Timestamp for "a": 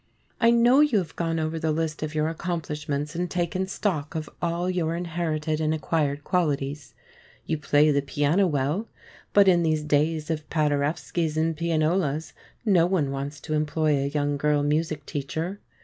14.03-14.07